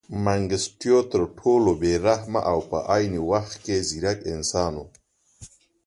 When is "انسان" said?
4.33-4.73